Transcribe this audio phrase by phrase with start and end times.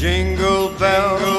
[0.00, 1.29] Jingle bells,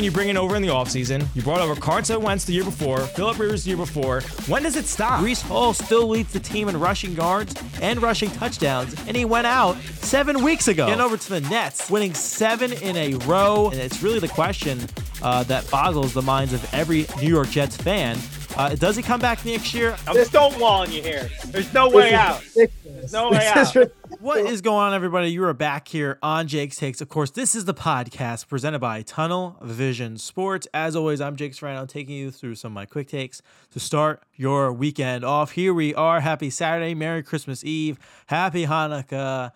[0.00, 1.26] Matt Ryan, you bring in over in the offseason.
[1.34, 4.22] You brought over Carson Wentz the year before, Philip Rivers the year before.
[4.46, 5.20] When does it stop?
[5.22, 9.46] Breece Hall still leads the team in rushing yards and rushing touchdowns, and he went
[9.46, 10.86] out seven weeks ago.
[10.86, 14.80] Getting over to the Nets, winning seven in a row, and it's really the question
[15.22, 18.16] uh, that boggles the minds of every New York Jets fan.
[18.56, 19.96] Uh, does he come back next year?
[20.14, 21.28] There's stonewalling you here.
[21.48, 22.42] There's no way out.
[22.54, 23.74] There's no way out.
[24.20, 25.28] What is going on, everybody?
[25.28, 27.00] You are back here on Jake's Takes.
[27.00, 30.68] Of course, this is the podcast presented by Tunnel Vision Sports.
[30.74, 34.22] As always, I'm Jake Serrano taking you through some of my quick takes to start
[34.34, 35.52] your weekend off.
[35.52, 36.20] Here we are.
[36.20, 39.52] Happy Saturday, Merry Christmas Eve, Happy Hanukkah,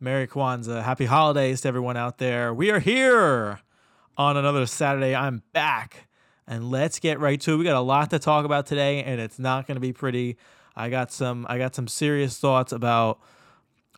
[0.00, 2.52] Merry Kwanzaa, Happy Holidays to everyone out there.
[2.52, 3.60] We are here
[4.16, 5.14] on another Saturday.
[5.14, 6.08] I'm back,
[6.44, 7.56] and let's get right to it.
[7.58, 10.36] We got a lot to talk about today, and it's not going to be pretty.
[10.74, 11.46] I got some.
[11.48, 13.20] I got some serious thoughts about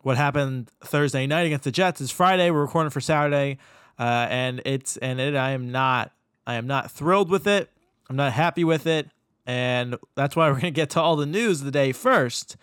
[0.03, 2.01] what happened Thursday night against the Jets.
[2.01, 2.51] is Friday.
[2.51, 3.59] We're recording for Saturday,
[3.99, 5.35] uh, and it's and it.
[5.37, 6.13] I am not.
[6.47, 7.71] I am not thrilled with it.
[8.09, 9.09] I'm not happy with it,
[9.47, 12.57] and that's why we're gonna get to all the news of the day first,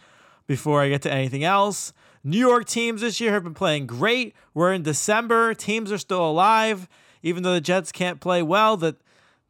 [0.48, 1.94] before I get to anything else.
[2.24, 4.36] New York teams this year have been playing great.
[4.54, 5.54] We're in December.
[5.54, 6.90] Teams are still alive,
[7.22, 8.76] even though the Jets can't play well.
[8.76, 8.98] The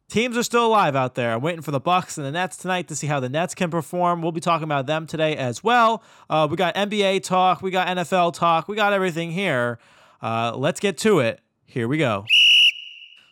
[0.08, 1.32] teams are still alive out there.
[1.34, 3.70] I'm waiting for the Bucks and the Nets tonight to see how the Nets can
[3.70, 4.22] perform.
[4.22, 6.02] We'll be talking about them today as well.
[6.28, 9.78] Uh, we got NBA talk, we got NFL talk, we got everything here.
[10.22, 11.40] Uh, let's get to it.
[11.66, 12.24] Here we go.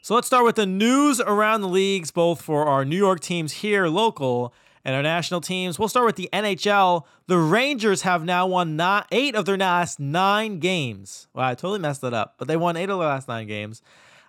[0.03, 3.55] So let's start with the news around the leagues, both for our New York teams
[3.55, 5.81] here, local, and our national teams.
[5.81, 7.03] We'll start with the NHL.
[7.27, 8.81] The Rangers have now won
[9.11, 11.27] eight of their last nine games.
[11.35, 13.83] Wow, I totally messed that up, but they won eight of their last nine games.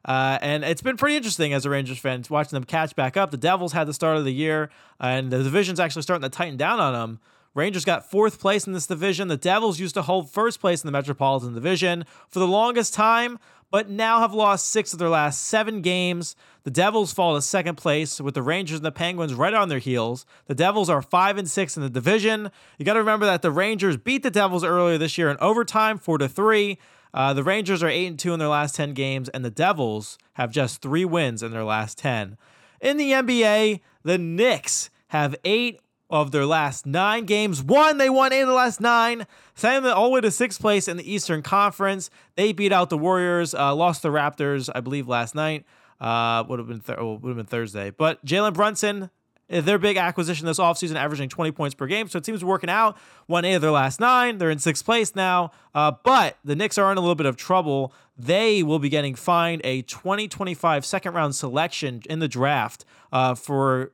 [0.08, 3.32] Uh, and it's been pretty interesting as a Rangers fan watching them catch back up.
[3.32, 4.70] The Devils had the start of the year,
[5.00, 7.20] and the division's actually starting to tighten down on them.
[7.54, 9.28] Rangers got fourth place in this division.
[9.28, 13.40] The Devils used to hold first place in the Metropolitan Division for the longest time,
[13.72, 16.36] but now have lost six of their last seven games.
[16.64, 19.80] The Devils fall to second place with the Rangers and the Penguins right on their
[19.80, 20.26] heels.
[20.46, 22.52] The Devils are five and six in the division.
[22.78, 25.98] You got to remember that the Rangers beat the Devils earlier this year in overtime,
[25.98, 26.78] four to three.
[27.14, 30.18] Uh, the Rangers are eight and two in their last ten games, and the Devils
[30.34, 32.38] have just three wins in their last ten.
[32.82, 35.80] In the NBA, the Knicks have eight
[36.10, 37.62] of their last nine games.
[37.62, 40.60] One, they won eight of the last nine, sending them all the way to sixth
[40.62, 42.10] place in the Eastern Conference.
[42.36, 45.66] They beat out the Warriors, uh, lost the Raptors, I believe, last night.
[46.00, 49.10] Uh, would have been th- would have been Thursday, but Jalen Brunson.
[49.52, 52.08] Uh, Their big acquisition this offseason, averaging 20 points per game.
[52.08, 52.98] So it seems working out.
[53.28, 54.38] Won eight of their last nine.
[54.38, 55.52] They're in sixth place now.
[55.74, 57.94] Uh, but the Knicks are in a little bit of trouble.
[58.18, 63.92] They will be getting fined a 2025 second round selection in the draft uh, for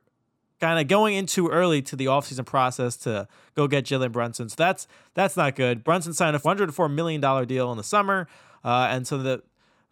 [0.60, 4.48] kind of going in too early to the offseason process to go get Jalen Brunson.
[4.48, 5.84] So that's that's not good.
[5.84, 8.28] Brunson signed a $104 million deal in the summer.
[8.64, 9.42] Uh, and so the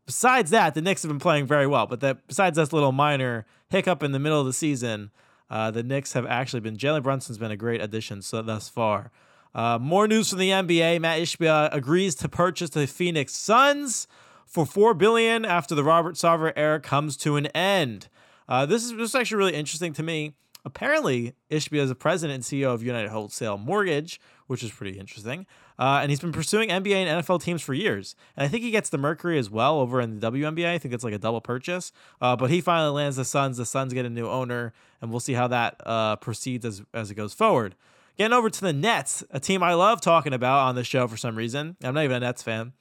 [0.07, 1.87] besides that, the Knicks have been playing very well.
[1.87, 5.11] But that besides this little minor hiccup in the middle of the season,
[5.53, 9.13] uh, the Knicks have actually been Jalen Brunson's been a great addition so thus far.
[9.55, 10.99] Uh, more news from the NBA.
[10.99, 14.09] Mat Ishbia agrees to purchase the Phoenix Suns
[14.47, 18.09] for four billion after the Robert Sarver era comes to an end.
[18.49, 20.33] Uh, this is this is actually really interesting to me.
[20.65, 25.45] Apparently, Ishbia is the president and CEO of United Wholesale Mortgage, which is pretty interesting.
[25.79, 28.15] Uh, and he's been pursuing NBA and NFL teams for years.
[28.37, 30.67] And I think he gets the Mercury as well over in the WNBA.
[30.67, 31.93] I think it's like a double purchase.
[32.21, 33.57] Uh, but he finally lands the Suns.
[33.57, 37.11] The Suns get a new owner, and we'll see how that uh, proceeds as, as
[37.11, 37.75] it goes forward.
[38.19, 41.17] Getting over to the Nets, a team I love talking about on the show for
[41.17, 41.77] some reason.
[41.83, 42.73] I'm not even a Nets fan.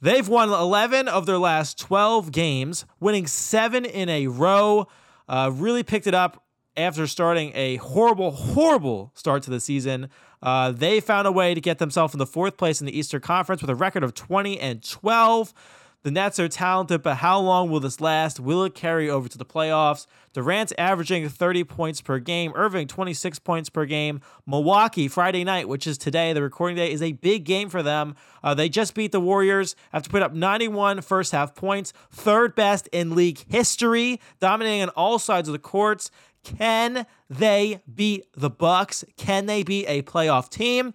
[0.00, 4.86] They've won 11 of their last 12 games, winning seven in a row.
[5.28, 6.44] Uh, really picked it up
[6.76, 10.08] after starting a horrible, horrible start to the season.
[10.42, 13.20] Uh, they found a way to get themselves in the fourth place in the Eastern
[13.20, 15.52] Conference with a record of 20 and 12.
[16.04, 18.38] The Nets are talented, but how long will this last?
[18.38, 20.06] Will it carry over to the playoffs?
[20.32, 24.20] Durant's averaging 30 points per game, Irving 26 points per game.
[24.46, 28.14] Milwaukee Friday night, which is today, the recording day, is a big game for them.
[28.44, 32.88] Uh, they just beat the Warriors after put up 91 first half points, third best
[32.92, 36.12] in league history, dominating on all sides of the courts.
[36.56, 39.04] Can they beat the Bucks?
[39.16, 40.94] Can they beat a playoff team?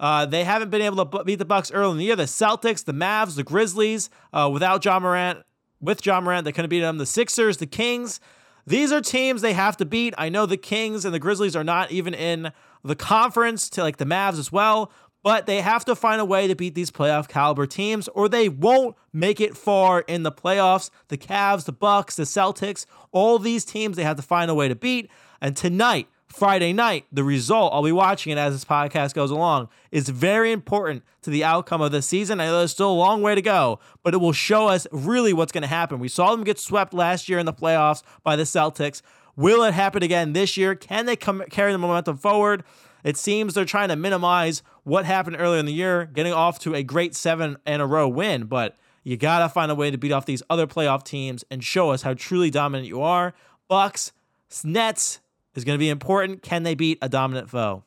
[0.00, 2.16] Uh, they haven't been able to beat the Bucks early in the year.
[2.16, 5.44] The Celtics, the Mavs, the Grizzlies, uh, without John Morant,
[5.80, 6.98] with John Morant, they couldn't beat them.
[6.98, 8.20] The Sixers, the Kings,
[8.66, 10.14] these are teams they have to beat.
[10.18, 12.52] I know the Kings and the Grizzlies are not even in
[12.84, 14.92] the conference to like the Mavs as well,
[15.22, 18.48] but they have to find a way to beat these playoff caliber teams or they
[18.48, 20.90] won't make it far in the playoffs.
[21.08, 24.68] The Cavs, the Bucks, the Celtics, all these teams they have to find a way
[24.68, 25.10] to beat.
[25.40, 29.68] And tonight, Friday night, the result, I'll be watching it as this podcast goes along,
[29.90, 32.38] is very important to the outcome of the season.
[32.38, 35.32] I know there's still a long way to go, but it will show us really
[35.32, 35.98] what's going to happen.
[35.98, 39.00] We saw them get swept last year in the playoffs by the Celtics.
[39.38, 40.74] Will it happen again this year?
[40.74, 42.64] Can they come carry the momentum forward?
[43.04, 46.74] It seems they're trying to minimize what happened earlier in the year, getting off to
[46.74, 49.96] a great seven in a row win, but you got to find a way to
[49.96, 53.32] beat off these other playoff teams and show us how truly dominant you are.
[53.68, 54.10] Bucks,
[54.64, 55.20] Nets
[55.54, 56.42] is to be important.
[56.42, 57.84] Can they beat a dominant foe?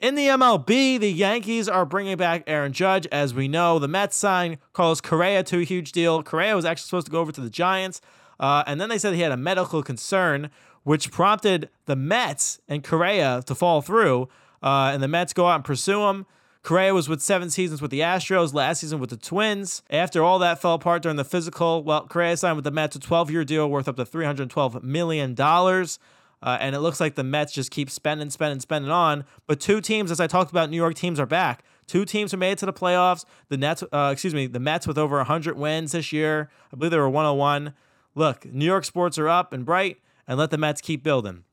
[0.00, 3.06] In the MLB, the Yankees are bringing back Aaron Judge.
[3.12, 6.24] As we know, the Mets signed Carlos Correa to a huge deal.
[6.24, 8.00] Correa was actually supposed to go over to the Giants,
[8.40, 10.50] uh, and then they said he had a medical concern,
[10.84, 14.28] which prompted the Mets and Correa to fall through.
[14.62, 16.26] Uh, and the Mets go out and pursue him.
[16.62, 19.82] Correa was with seven seasons with the Astros, last season with the Twins.
[19.90, 23.00] After all that fell apart during the physical, well, Correa signed with the Mets a
[23.00, 25.34] 12 year deal worth up to $312 million.
[25.40, 29.24] Uh, and it looks like the Mets just keep spending, spending, spending on.
[29.46, 31.64] But two teams, as I talked about, New York teams are back.
[31.86, 33.24] Two teams are made it to the playoffs.
[33.48, 36.48] The Nets, uh, excuse me, the Mets with over 100 wins this year.
[36.72, 37.74] I believe they were 101.
[38.14, 41.44] Look, New York sports are up and bright, and let the Mets keep building.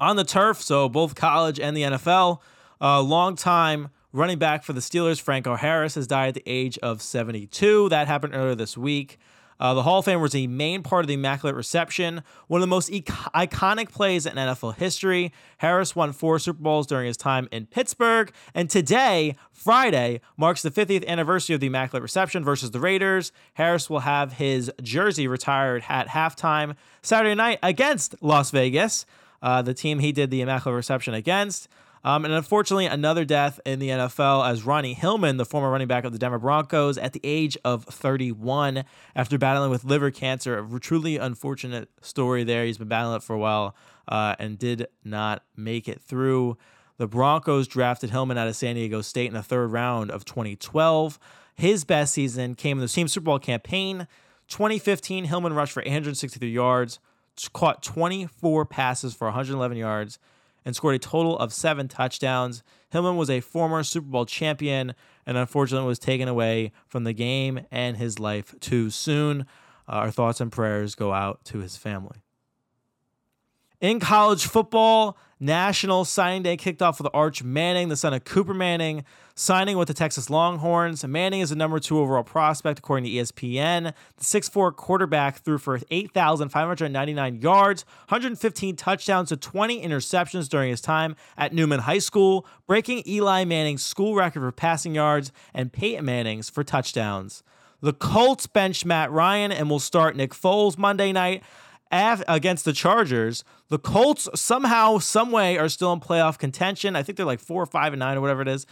[0.00, 2.40] On the turf, so both college and the NFL,
[2.80, 6.78] a long time running back for the Steelers, Franco Harris, has died at the age
[6.78, 7.88] of 72.
[7.88, 9.18] That happened earlier this week.
[9.60, 12.62] Uh, the Hall of Fame was a main part of the Immaculate Reception, one of
[12.62, 15.32] the most e- iconic plays in NFL history.
[15.58, 20.70] Harris won four Super Bowls during his time in Pittsburgh, and today, Friday, marks the
[20.70, 23.32] 50th anniversary of the Immaculate Reception versus the Raiders.
[23.54, 29.06] Harris will have his jersey retired at halftime Saturday night against Las Vegas,
[29.42, 31.68] uh, the team he did the Immaculate Reception against.
[32.08, 36.04] Um, and unfortunately, another death in the NFL as Ronnie Hillman, the former running back
[36.04, 38.84] of the Denver Broncos, at the age of 31
[39.14, 40.58] after battling with liver cancer.
[40.58, 42.64] A truly unfortunate story there.
[42.64, 43.76] He's been battling it for a while
[44.08, 46.56] uh, and did not make it through.
[46.96, 51.18] The Broncos drafted Hillman out of San Diego State in the third round of 2012.
[51.56, 54.08] His best season came in the team Super Bowl campaign.
[54.48, 57.00] 2015, Hillman rushed for 863 yards,
[57.52, 60.18] caught 24 passes for 111 yards
[60.68, 62.62] and scored a total of seven touchdowns.
[62.90, 64.94] Hillman was a former Super Bowl champion
[65.24, 69.46] and unfortunately was taken away from the game and his life too soon.
[69.88, 72.18] Uh, our thoughts and prayers go out to his family.
[73.80, 78.52] In college football, National Signing Day kicked off with Arch Manning, the son of Cooper
[78.52, 79.04] Manning,
[79.36, 81.04] signing with the Texas Longhorns.
[81.04, 83.94] Manning is the number two overall prospect, according to ESPN.
[84.16, 91.14] The 6'4 quarterback threw for 8,599 yards, 115 touchdowns to 20 interceptions during his time
[91.36, 96.50] at Newman High School, breaking Eli Manning's school record for passing yards and Peyton Manning's
[96.50, 97.44] for touchdowns.
[97.80, 101.44] The Colts bench Matt Ryan and will start Nick Foles Monday night
[101.90, 103.44] af- against the Chargers.
[103.68, 106.96] The Colts somehow, some way, are still in playoff contention.
[106.96, 108.66] I think they're like four or five and nine or whatever it is.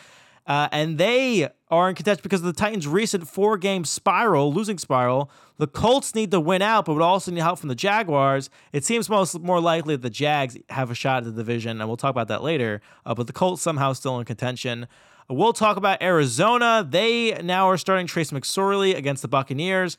[0.47, 4.79] Uh, and they are in contention because of the Titans' recent four game spiral, losing
[4.79, 5.29] spiral.
[5.59, 8.49] The Colts need to win out, but would also need help from the Jaguars.
[8.73, 11.89] It seems most more likely that the Jags have a shot at the division, and
[11.89, 12.81] we'll talk about that later.
[13.05, 14.87] Uh, but the Colts somehow still in contention.
[15.29, 16.87] We'll talk about Arizona.
[16.89, 19.97] They now are starting Trace McSorley against the Buccaneers.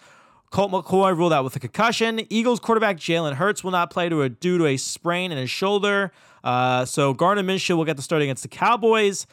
[0.50, 2.22] Colt McCoy ruled out with a concussion.
[2.30, 5.50] Eagles quarterback Jalen Hurts will not play to a, due to a sprain in his
[5.50, 6.12] shoulder.
[6.44, 9.28] Uh, so Gardner Minshew will get the start against the Cowboys.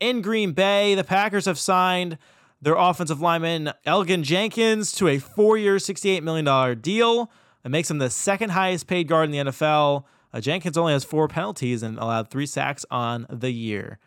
[0.00, 2.18] In Green Bay, the Packers have signed
[2.62, 7.30] their offensive lineman Elgton Jenkins to a four-year, $68 million deal.
[7.62, 10.04] It makes him the second highest paid guard in the NFL.
[10.32, 13.98] Uh, Jenkins only has four penalties and allowed three sacks on the year.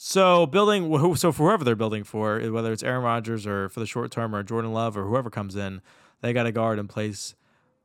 [0.00, 3.86] So building, so for whoever they're building for, whether it's Aaron Rodgers or for the
[3.86, 5.82] short term or Jordan Love or whoever comes in,
[6.20, 7.34] they got a guard in place.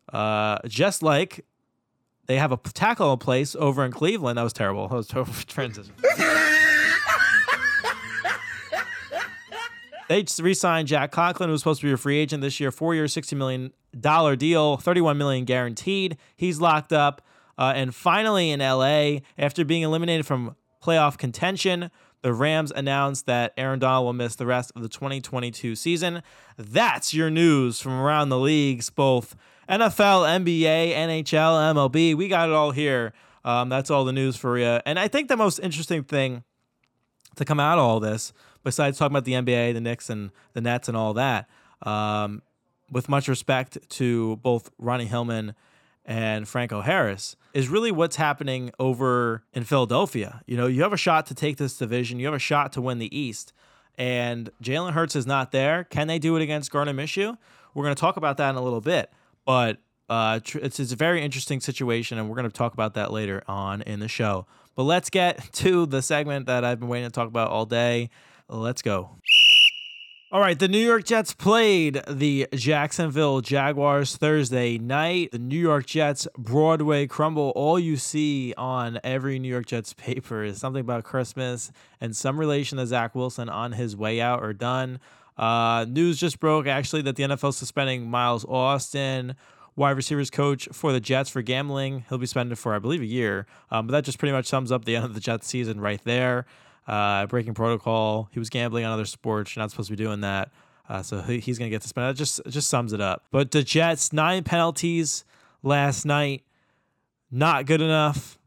[0.09, 1.43] Uh, just like
[2.27, 4.37] they have a tackle in place over in Cleveland.
[4.37, 4.87] That was terrible.
[4.89, 5.91] That was terrible transition.
[10.07, 12.93] they re-signed Jack Conklin, who was supposed to be a free agent this year, four
[12.93, 16.17] year, sixty million dollar deal, thirty-one million guaranteed.
[16.35, 17.23] He's locked up.
[17.57, 21.89] Uh, and finally, in LA, after being eliminated from playoff contention.
[22.21, 26.23] The Rams announced that Aaron Donald will miss the rest of the 2022 season.
[26.57, 29.35] That's your news from around the leagues, both
[29.69, 32.15] NFL, NBA, NHL, MLB.
[32.15, 33.13] We got it all here.
[33.45, 34.79] Um, that's all the news for you.
[34.85, 36.43] And I think the most interesting thing
[37.35, 38.31] to come out of all this,
[38.63, 41.49] besides talking about the NBA, the Knicks, and the Nets, and all that,
[41.81, 42.41] um,
[42.89, 45.55] with much respect to both Ronnie Hillman
[46.05, 50.41] and Franco Harris is really what's happening over in Philadelphia.
[50.45, 52.81] You know, you have a shot to take this division, you have a shot to
[52.81, 53.53] win the East,
[53.97, 55.83] and Jalen Hurts is not there.
[55.85, 57.37] Can they do it against Gardner Minshew?
[57.73, 59.11] We're going to talk about that in a little bit,
[59.45, 59.77] but
[60.09, 63.43] uh, it's, it's a very interesting situation, and we're going to talk about that later
[63.47, 64.45] on in the show.
[64.75, 68.09] But let's get to the segment that I've been waiting to talk about all day.
[68.49, 69.17] Let's go.
[70.33, 75.31] All right, the New York Jets played the Jacksonville Jaguars Thursday night.
[75.31, 77.53] The New York Jets Broadway crumble.
[77.55, 81.71] All you see on every New York Jets paper is something about Christmas
[82.01, 84.99] and some relation to Zach Wilson on his way out or done.
[85.37, 89.35] Uh, news just broke actually that the NFL is suspending Miles Austin,
[89.75, 92.05] wide receivers coach for the Jets for gambling.
[92.09, 93.45] He'll be suspended for, I believe, a year.
[93.69, 96.03] Um, but that just pretty much sums up the end of the Jets season right
[96.03, 96.47] there
[96.87, 98.29] uh, breaking protocol.
[98.31, 99.55] He was gambling on other sports.
[99.55, 100.51] You're not supposed to be doing that.
[100.87, 102.15] Uh, so he, he's going to get suspended.
[102.15, 103.25] That just just sums it up.
[103.31, 105.23] But the Jets nine penalties
[105.61, 106.43] last night,
[107.31, 108.37] not good enough.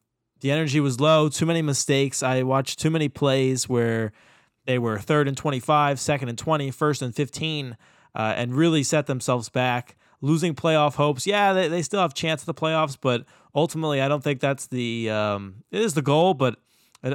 [0.40, 1.28] The energy was low.
[1.28, 2.22] Too many mistakes.
[2.22, 4.12] I watched too many plays where
[4.66, 7.76] they were third and 25, second and 20, first and 15,
[8.14, 9.96] uh, and really set themselves back.
[10.20, 11.26] Losing playoff hopes.
[11.26, 13.24] Yeah, they, they still have chance at the playoffs, but
[13.54, 16.34] ultimately, I don't think that's the um, it is the goal.
[16.34, 16.58] But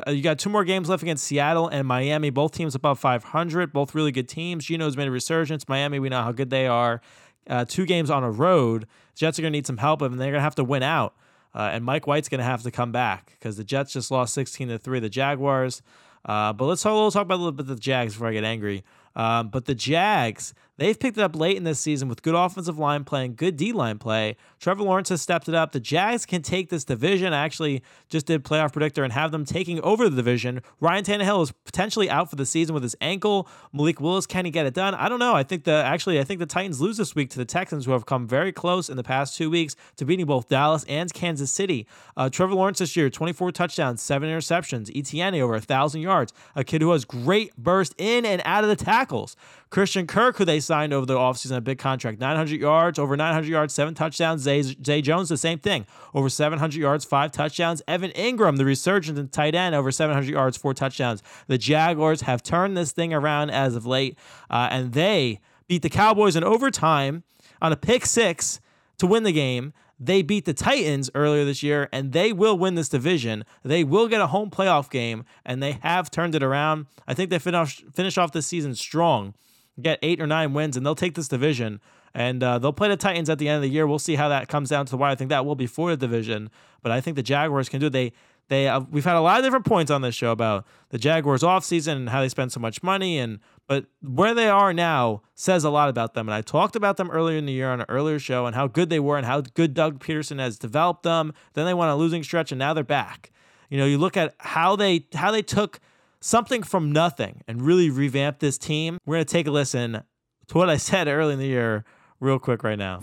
[0.08, 2.30] you got two more games left against Seattle and Miami.
[2.30, 3.74] Both teams above 500.
[3.74, 4.66] Both really good teams.
[4.66, 5.68] Geno's made a resurgence.
[5.68, 7.02] Miami, we know how good they are.
[7.50, 8.88] Uh, two games on a road.
[9.16, 11.16] Jets are going to need some help, and they're going to have to win out.
[11.54, 14.34] Uh, and Mike White's going to have to come back because the Jets just lost
[14.34, 15.00] 16 to three.
[15.00, 15.82] The Jaguars.
[16.24, 18.44] Uh, but let's talk, talk about a little bit of the Jags before I get
[18.44, 18.84] angry.
[19.16, 22.78] Um, but the Jags, they've picked it up late in this season with good offensive
[22.78, 24.36] line play and good D line play.
[24.60, 25.72] Trevor Lawrence has stepped it up.
[25.72, 27.34] The Jags can take this division.
[27.34, 30.62] I actually just did playoff predictor and have them taking over the division.
[30.80, 33.48] Ryan Tannehill is potentially out for the season with his ankle.
[33.74, 34.94] Malik Willis, can he get it done?
[34.96, 35.34] I don't know.
[35.34, 37.92] I think the actually I think the Titans lose this week to the Texans, who
[37.92, 41.52] have come very close in the past two weeks to beating both Dallas and Kansas
[41.52, 41.88] City.
[42.18, 44.90] Uh, Trevor Lawrence this year, 24 touchdowns, seven interceptions.
[44.96, 46.34] Etienne over a thousand yards.
[46.56, 49.36] A kid who has great burst in and out of the tackles.
[49.70, 53.46] Christian Kirk, who they signed over the offseason, a big contract, 900 yards, over 900
[53.46, 54.42] yards, seven touchdowns.
[54.42, 57.82] Zay, Zay Jones, the same thing, over 700 yards, five touchdowns.
[57.90, 61.22] Evan Engram, the resurgent in tight end, over 700 yards, four touchdowns.
[61.48, 64.18] The Jaguars have turned this thing around as of late,
[64.50, 67.24] uh, and they beat the Cowboys in overtime
[67.62, 68.62] on a pick six
[68.98, 69.74] to win the game.
[70.00, 73.44] They beat the Titans earlier this year, and they will win this division.
[73.62, 76.86] They will get a home playoff game, and they have turned it around.
[77.10, 79.34] I think they finish finish off this season strong,
[79.82, 81.82] get eight or nine wins, and they'll take this division.
[82.14, 83.88] And uh, they'll play the Titans at the end of the year.
[83.88, 85.12] We'll see how that comes down to the wire.
[85.12, 86.50] I think that will be for the division,
[86.82, 87.88] but I think the Jaguars can do.
[87.88, 87.94] It.
[87.94, 88.12] They
[88.52, 91.42] they uh, we've had a lot of different points on this show about the Jaguars
[91.42, 95.64] offseason and how they spend so much money and but where they are now says
[95.64, 96.28] a lot about them.
[96.28, 98.68] And I talked about them earlier in the year on an earlier show and how
[98.68, 101.34] good they were and how good Doug Pederson has developed them.
[101.54, 103.32] Then they went a losing stretch and now they're back.
[103.70, 105.80] You know, you look at how they how they took
[106.22, 108.98] something from nothing and really revamp this team.
[109.06, 110.04] We're gonna take a listen
[110.48, 111.84] to what I said early in the year
[112.20, 113.02] real quick right now.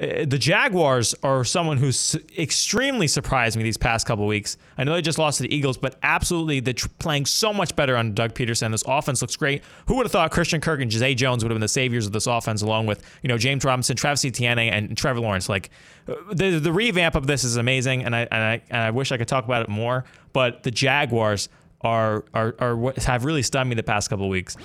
[0.00, 4.56] Uh, the Jaguars are someone who's extremely surprised me these past couple weeks.
[4.78, 7.96] I know they just lost to the Eagles, but absolutely they're playing so much better
[7.96, 8.70] under Doug Pederson.
[8.70, 9.62] This offense looks great.
[9.86, 12.12] Who would have thought Christian Kirk and Zay Jones would have been the saviors of
[12.12, 15.48] this offense, along with you know James Robinson, Travis Etienne, and Trevor Lawrence?
[15.48, 15.70] Like
[16.08, 19.12] uh, the the revamp of this is amazing, and I and I, and I wish
[19.12, 20.04] I could talk about it more.
[20.32, 21.50] But the Jaguars
[21.82, 24.56] are are are have really stunned me the past couple weeks.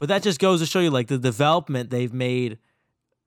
[0.00, 2.58] But that just goes to show you like the development they've made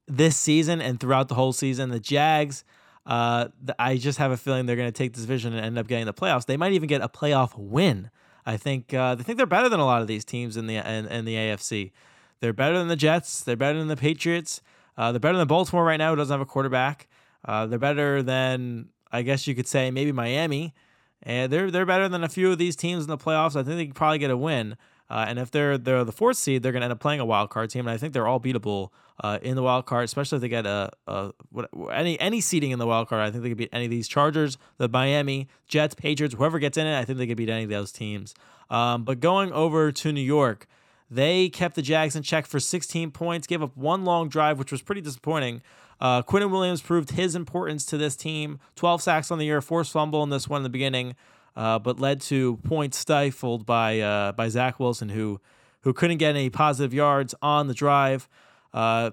[0.08, 1.92] this season and throughout the whole season.
[1.92, 2.66] The Jags,
[3.06, 5.78] uh, the, I just have a feeling they're going to take this division and end
[5.78, 6.48] up getting the playoffs.
[6.48, 8.10] They might even get a playoff win.
[8.44, 10.78] I think uh, they think they're better than a lot of these teams in the
[10.78, 11.92] in, in the AFC.
[12.40, 13.44] They're better than the Jets.
[13.44, 14.62] They're better than the Patriots.
[14.98, 17.08] Uh, they're better than Baltimore right now, who doesn't have a quarterback.
[17.46, 20.74] Uh, they're better than I guess you could say maybe Miami.
[21.22, 23.56] And they're they're better than a few of these teams in the playoffs.
[23.56, 24.76] I think they can probably get a win.
[25.14, 27.26] Uh, and if they're they're the fourth seed, they're going to end up playing a
[27.26, 28.90] wild card team, and I think they're all beatable
[29.24, 32.72] uh, in the wild card, especially if they get a, a what, any any seeding
[32.72, 33.22] in the wild card.
[33.22, 36.80] I think they could beat any of these Chargers, the Miami Jets, Patriots, whoever gets
[36.80, 37.00] in it.
[37.00, 38.34] I think they could beat any of those teams.
[38.72, 40.66] Um, but going over to New York,
[41.12, 44.72] they kept the Jags in check for 16 points, gave up one long drive, which
[44.72, 45.62] was pretty disappointing.
[46.02, 48.60] Uh, Quinnen Williams proved his importance to this team.
[48.78, 51.14] 12 sacks on the year, forced fumble in this one in the beginning
[51.56, 55.40] uh, but led to points stifled by uh, by Zach Wilson, who
[55.82, 58.28] who couldn't get any positive yards on the drive.
[58.74, 59.12] Uh,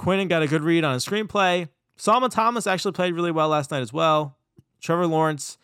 [0.00, 1.68] Quinnen got a good read on a screenplay.
[1.96, 4.38] Solomon Thomas actually played really well last night as well.
[4.80, 5.58] Trevor Lawrence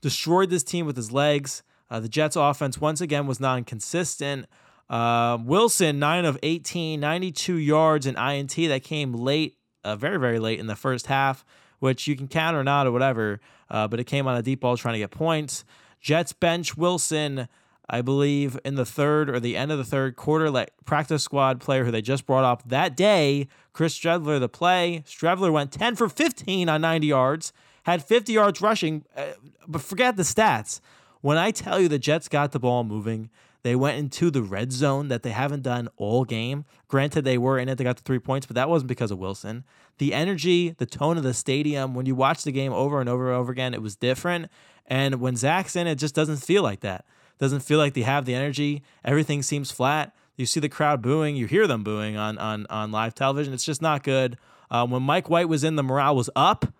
[0.00, 1.62] destroyed this team with his legs.
[1.90, 4.46] Uh, the Jets' offense once again was non-consistent.
[4.90, 8.54] Uh, Wilson, 9 of 18, 92 yards in INT.
[8.54, 11.44] That came late, uh, very, very late in the first half,
[11.78, 14.60] which you can count or not or whatever, uh, but it came on a deep
[14.60, 15.64] ball trying to get points.
[16.00, 17.48] Jets bench Wilson,
[17.90, 21.60] I believe, in the third or the end of the third quarter, let practice squad
[21.60, 25.02] player who they just brought up that day, Chris Streveler, the play.
[25.06, 27.52] Streveler went 10 for 15 on 90 yards,
[27.84, 29.32] had 50 yards rushing, uh,
[29.66, 30.80] but forget the stats.
[31.20, 33.30] When I tell you the Jets got the ball moving,
[33.62, 36.64] they went into the red zone that they haven't done all game.
[36.86, 39.18] Granted, they were in it, they got the three points, but that wasn't because of
[39.18, 39.64] Wilson.
[39.98, 43.28] The energy, the tone of the stadium, when you watch the game over and over
[43.28, 44.50] and over again, it was different.
[44.86, 47.04] And when Zach's in, it just doesn't feel like that.
[47.38, 48.82] Doesn't feel like they have the energy.
[49.04, 50.14] Everything seems flat.
[50.36, 53.52] You see the crowd booing, you hear them booing on on on live television.
[53.52, 54.38] It's just not good.
[54.70, 56.72] Uh, when Mike White was in, the morale was up.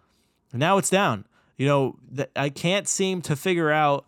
[0.52, 1.26] Now it's down.
[1.56, 4.06] You know, th- I can't seem to figure out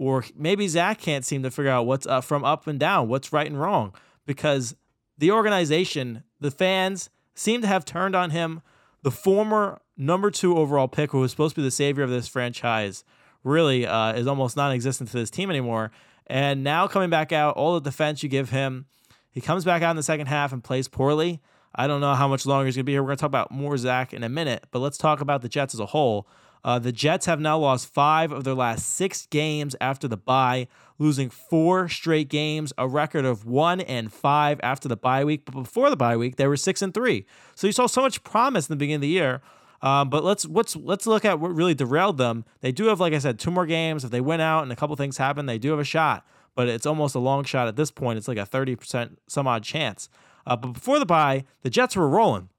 [0.00, 3.34] or maybe Zach can't seem to figure out what's up from up and down, what's
[3.34, 3.92] right and wrong,
[4.24, 4.74] because
[5.18, 8.62] the organization, the fans seem to have turned on him.
[9.02, 12.26] The former number two overall pick, who was supposed to be the savior of this
[12.26, 13.04] franchise,
[13.44, 15.90] really uh, is almost non-existent to this team anymore.
[16.28, 18.86] And now coming back out, all the defense you give him,
[19.30, 21.42] he comes back out in the second half and plays poorly.
[21.74, 23.02] I don't know how much longer he's going to be here.
[23.02, 25.48] We're going to talk about more Zach in a minute, but let's talk about the
[25.50, 26.26] Jets as a whole.
[26.64, 30.68] Uh, the Jets have now lost five of their last six games after the bye,
[30.98, 35.44] losing four straight games, a record of one and five after the bye week.
[35.46, 37.24] But before the bye week, they were six and three.
[37.54, 39.40] So you saw so much promise in the beginning of the year.
[39.82, 42.44] Um, but let's let's let's look at what really derailed them.
[42.60, 44.04] They do have, like I said, two more games.
[44.04, 46.26] If they win out and a couple things happen, they do have a shot.
[46.54, 48.18] But it's almost a long shot at this point.
[48.18, 50.10] It's like a thirty percent some odd chance.
[50.46, 52.50] Uh, but before the bye, the Jets were rolling.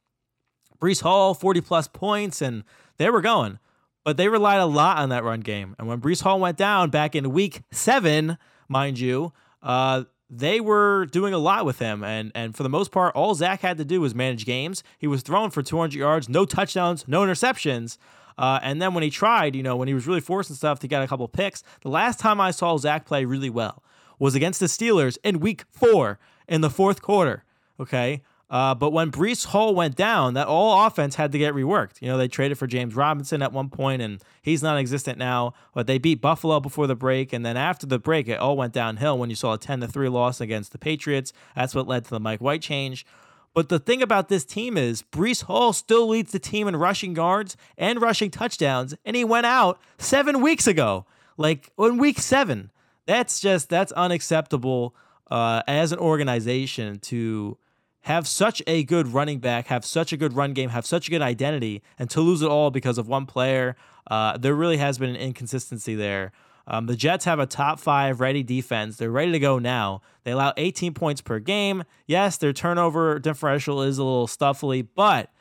[0.80, 2.64] Breece Hall, forty plus points, and
[2.98, 3.60] they were going
[4.04, 5.76] but they relied a lot on that run game.
[5.78, 11.06] And when Breece Hall went down back in week seven, mind you, uh, they were
[11.08, 12.04] doing a lot with him.
[12.04, 14.84] And, and for the most part, all Zach had to do was manage games.
[14.98, 17.98] He was throwing for 200 yards, no touchdowns, no interceptions.
[18.38, 20.88] Uh, and then when he tried, you know, when he was really forcing stuff to
[20.88, 23.84] get a couple picks, the last time I saw Zach play really well
[24.20, 27.44] was against the Steelers in week four in the fourth quarter.
[27.80, 28.22] Okay.
[28.52, 32.02] Uh, but when Breece Hall went down, that all offense had to get reworked.
[32.02, 35.54] You know, they traded for James Robinson at one point, and he's non-existent now.
[35.74, 38.74] But they beat Buffalo before the break, and then after the break, it all went
[38.74, 41.32] downhill when you saw a 10 to three loss against the Patriots.
[41.56, 43.06] That's what led to the Mike White change.
[43.54, 47.16] But the thing about this team is Breece Hall still leads the team in rushing
[47.16, 51.06] yards and rushing touchdowns, and he went out seven weeks ago,
[51.38, 52.70] like in week seven.
[53.06, 54.94] That's just that's unacceptable
[55.30, 57.58] uh, as an organization to
[58.02, 61.12] have such a good running back, have such a good run game, have such a
[61.12, 63.76] good identity, and to lose it all because of one player,
[64.10, 66.32] uh, there really has been an inconsistency there.
[66.68, 68.98] Um, the Jets have a top five ready defense.
[68.98, 70.02] They're ready to go now.
[70.24, 71.84] They allow 18 points per game.
[72.06, 75.32] Yes, their turnover differential is a little stuffily, but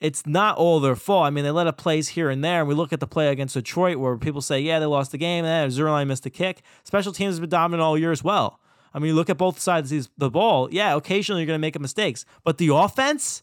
[0.00, 1.26] it's not all their fault.
[1.26, 2.60] I mean, they let up plays here and there.
[2.60, 5.18] And we look at the play against Detroit where people say, yeah, they lost the
[5.18, 5.44] game.
[5.44, 6.62] Eh, Zuerlein missed a kick.
[6.84, 8.60] Special teams has been dominant all year as well.
[8.96, 10.72] I mean, look at both sides of the ball.
[10.72, 13.42] Yeah, occasionally you're going to make mistakes, but the offense,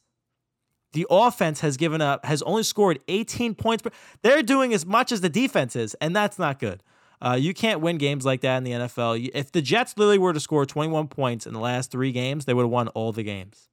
[0.93, 3.83] the offense has given up, has only scored 18 points.
[4.23, 6.81] They're doing as much as the defense is, and that's not good.
[7.21, 9.29] Uh, you can't win games like that in the NFL.
[9.35, 12.55] If the Jets literally were to score 21 points in the last three games, they
[12.55, 13.69] would have won all the games.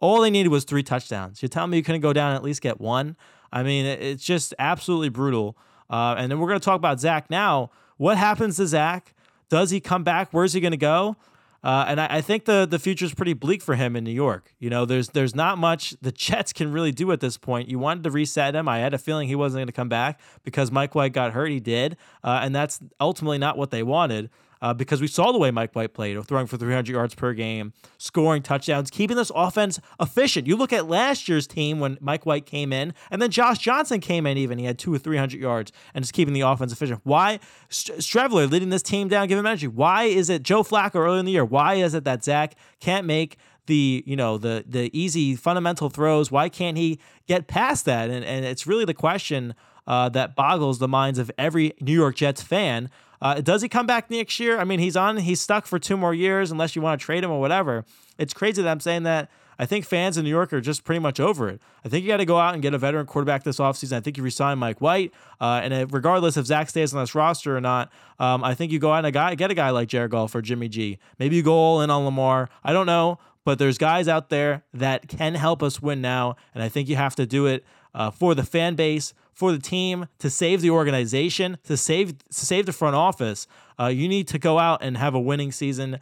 [0.00, 1.42] All they needed was three touchdowns.
[1.42, 3.16] You're telling me you couldn't go down and at least get one?
[3.52, 5.58] I mean, it's just absolutely brutal.
[5.90, 7.72] Uh, and then we're going to talk about Zach now.
[7.96, 9.14] What happens to Zach?
[9.54, 10.30] Does he come back?
[10.32, 11.16] Where's he going to go?
[11.62, 14.10] Uh, and I, I, think the the future is pretty bleak for him in New
[14.10, 14.52] York.
[14.58, 17.68] You know, there's there's not much the Jets can really do at this point.
[17.68, 18.68] You wanted to reset him.
[18.68, 21.52] I had a feeling he wasn't going to come back because Mike White got hurt.
[21.52, 24.28] He did, uh, and that's ultimately not what they wanted
[24.64, 27.74] uh, because we saw the way Mike White played, throwing for 300 yards per game,
[27.98, 30.46] scoring touchdowns, keeping this offense efficient.
[30.46, 34.00] You look at last year's team when Mike White came in, and then Josh Johnson
[34.00, 34.58] came in even.
[34.58, 37.00] He had two or 300 yards and just keeping the offense efficient.
[37.02, 37.40] Why?
[37.68, 39.66] Streveler leading this team down, giving energy.
[39.66, 41.44] Why is it Joe Flacco early in the year?
[41.44, 46.30] Why is it that Zach can't make the you know the the easy fundamental throws?
[46.30, 48.08] Why can't he get past that?
[48.08, 49.54] And and it's really the question
[49.86, 52.90] uh, that boggles the minds of every New York Jets fan.
[53.24, 54.58] Uh, does he come back next year?
[54.58, 57.24] I mean, he's on, he's stuck for two more years unless you want to trade
[57.24, 57.86] him or whatever.
[58.18, 59.30] It's crazy that I'm saying that.
[59.58, 61.62] I think fans in New York are just pretty much over it.
[61.84, 63.96] I think you got to go out and get a veteran quarterback this offseason.
[63.96, 65.12] I think you resign Mike White.
[65.40, 68.78] Uh, and regardless if Zach stays on this roster or not, um, I think you
[68.78, 70.98] go out and a guy, get a guy like Jared Goff or Jimmy G.
[71.18, 72.50] Maybe you go all in on Lamar.
[72.62, 73.18] I don't know.
[73.44, 76.36] But there's guys out there that can help us win now.
[76.54, 79.58] And I think you have to do it uh, for the fan base, for the
[79.58, 83.46] team, to save the organization, to save to save the front office.
[83.78, 85.98] Uh, you need to go out and have a winning season.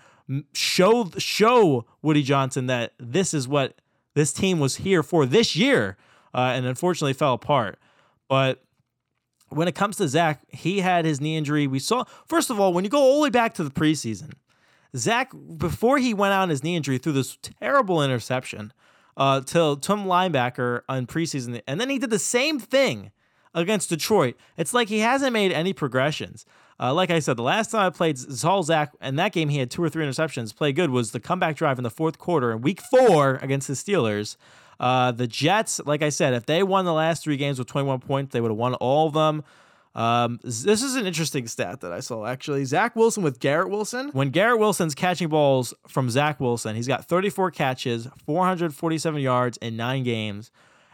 [0.53, 3.81] show show Woody Johnson that this is what
[4.15, 5.97] this team was here for this year,
[6.35, 7.79] uh, and unfortunately fell apart.
[8.29, 8.63] But
[9.49, 11.67] when it comes to Zach, he had his knee injury.
[11.67, 14.33] We saw first of all when you go all the way back to the preseason,
[14.97, 18.73] Zach before he went out on his knee injury threw this terrible interception
[19.17, 23.11] uh, to Tim linebacker on preseason, and then he did the same thing
[23.55, 24.37] against Detroit.
[24.57, 26.47] It's like he hasn't made any progressions.
[26.81, 29.71] Uh, like I said, the last time I played Zach, and that game he had
[29.71, 30.55] two or three interceptions.
[30.55, 33.75] Play good was the comeback drive in the fourth quarter in Week Four against the
[33.75, 34.37] Steelers.
[34.81, 38.01] Uh, the Jets, like I said, if they won the last three games with 21
[38.01, 39.45] points, they would have won all of them.
[39.95, 42.65] Um, this is an interesting stat that I saw actually.
[42.65, 44.09] Zach Wilson with Garrett Wilson.
[44.13, 49.77] When Garrett Wilson's catching balls from Zach Wilson, he's got 34 catches, 447 yards in
[49.77, 50.51] nine games.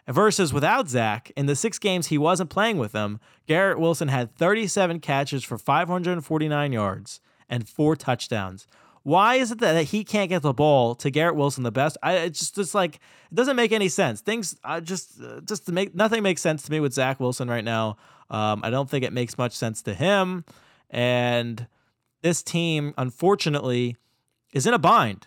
[0.08, 4.34] Versus without Zach, in the six games he wasn't playing with them, Garrett Wilson had
[4.34, 8.66] 37 catches for 549 yards and four touchdowns.
[9.02, 11.98] Why is it that he can't get the ball to Garrett Wilson the best?
[12.02, 14.22] I it's just it's like it doesn't make any sense.
[14.22, 17.48] Things I just uh, just to make nothing makes sense to me with Zach Wilson
[17.48, 17.98] right now.
[18.30, 20.44] Um, I don't think it makes much sense to him,
[20.90, 21.66] and
[22.22, 23.96] this team unfortunately
[24.52, 25.26] is in a bind.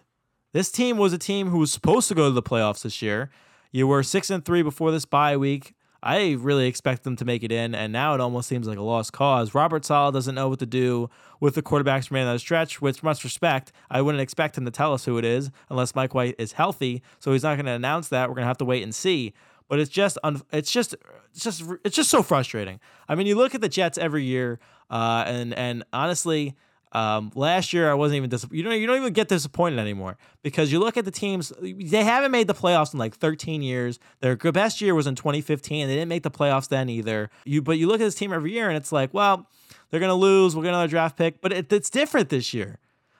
[0.53, 3.31] This team was a team who was supposed to go to the playoffs this year.
[3.71, 5.73] You were six and three before this bye week.
[6.03, 8.81] I really expect them to make it in, and now it almost seems like a
[8.81, 9.53] lost cause.
[9.53, 13.03] Robert Saleh doesn't know what to do with the quarterbacks remaining on the stretch, with
[13.03, 13.71] much respect.
[13.89, 17.03] I wouldn't expect him to tell us who it is unless Mike White is healthy,
[17.19, 18.29] so he's not going to announce that.
[18.29, 19.33] We're going to have to wait and see.
[19.69, 20.95] But it's just, un- it's just,
[21.31, 22.79] it's just, it's just so frustrating.
[23.07, 26.55] I mean, you look at the Jets every year, uh, and and honestly,
[26.93, 30.17] um, last year I wasn't even dis- you don't you don't even get disappointed anymore
[30.43, 33.99] because you look at the teams they haven't made the playoffs in like 13 years.
[34.19, 35.87] Their best year was in 2015.
[35.87, 37.29] They didn't make the playoffs then either.
[37.45, 39.47] You but you look at this team every year and it's like, well,
[39.89, 40.53] they're gonna lose.
[40.53, 42.77] We'll get another draft pick, but it, it's different this year.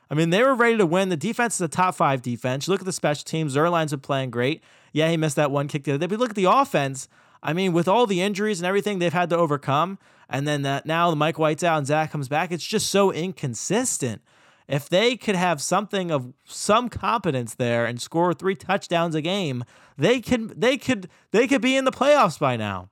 [0.10, 1.08] I mean, they were ready to win.
[1.08, 2.68] The defense is a top five defense.
[2.68, 3.56] You look at the special teams.
[3.56, 4.62] Zuerlein's been playing great.
[4.92, 6.08] Yeah, he missed that one kick the other day.
[6.08, 7.08] But look at the offense.
[7.42, 9.98] I mean, with all the injuries and everything they've had to overcome,
[10.32, 13.12] and then that now the Mike White's out and Zach comes back, it's just so
[13.12, 14.22] inconsistent.
[14.68, 19.66] If they could have something of some competence there and score three touchdowns a game,
[19.98, 22.90] they could they could they could be in the playoffs by now.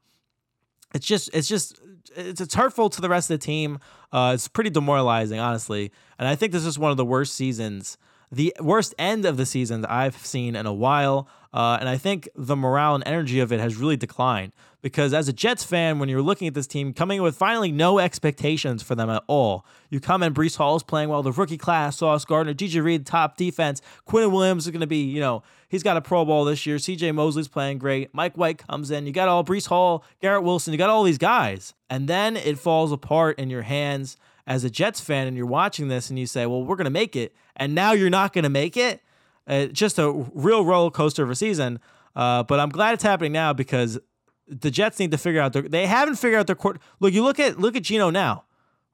[0.94, 1.80] It's just it's just
[2.16, 3.80] it's, it's hurtful to the rest of the team.
[4.12, 5.92] Uh, it's pretty demoralizing, honestly.
[6.18, 7.98] And I think this is one of the worst seasons,
[8.32, 11.28] the worst end of the season that I've seen in a while.
[11.52, 15.28] Uh, and I think the morale and energy of it has really declined because as
[15.28, 18.96] a Jets fan, when you're looking at this team coming with finally no expectations for
[18.96, 22.24] them at all, you come in, Breece Hall is playing well, the rookie class, Sauce
[22.24, 25.98] Gardner, DJ Reed, top defense, Quinn Williams is going to be, you know, he's got
[25.98, 26.78] a Pro Bowl this year.
[26.78, 28.14] CJ Mosley's playing great.
[28.14, 29.06] Mike White comes in.
[29.06, 31.74] You got all Breece Hall, Garrett Wilson, you got all these guys.
[31.90, 35.88] And then it falls apart in your hands as a Jets fan and you're watching
[35.88, 37.36] this and you say, well, we're going to make it.
[37.60, 39.02] And now you're not going to make it.
[39.46, 41.80] Uh, just a real roller coaster of a season.
[42.16, 44.00] Uh, but I'm glad it's happening now because
[44.48, 45.62] the Jets need to figure out their.
[45.62, 46.80] They haven't figured out their court.
[47.00, 48.46] Look, you look at look at Geno now,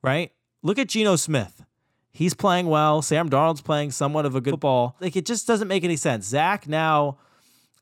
[0.01, 0.32] right?
[0.63, 1.63] Look at Geno Smith.
[2.12, 3.01] He's playing well.
[3.01, 4.95] Sam Darnold's playing somewhat of a good football.
[4.99, 6.25] Like it just doesn't make any sense.
[6.25, 7.17] Zach now,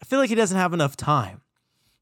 [0.01, 1.41] I feel like he doesn't have enough time,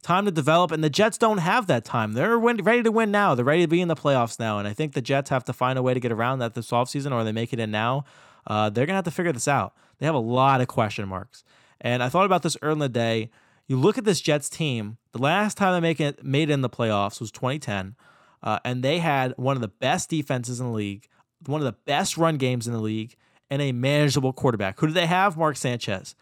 [0.02, 2.14] time to develop, and the Jets don't have that time.
[2.14, 3.36] They're win- ready to win now.
[3.36, 5.54] They're ready to be in the playoffs now, and I think the Jets have to
[5.54, 8.06] find a way to get around that this offseason, or they make it in now.
[8.48, 9.74] Uh, they're gonna have to figure this out.
[10.00, 11.44] They have a lot of question marks,
[11.80, 13.30] and I thought about this early in the day.
[13.68, 14.98] You look at this Jets team.
[15.14, 17.96] The last time they make it made it in the playoffs was 2010,
[18.44, 21.08] uh, and they had one of the best defenses in the league,
[21.46, 23.16] one of the best run games in the league,
[23.50, 24.80] and a manageable quarterback.
[24.80, 25.38] Who did they have?
[25.38, 26.16] Mark Sanchez.